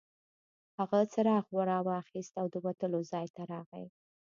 [0.77, 3.85] هغه څراغ راواخیست او د وتلو ځای ته راغی.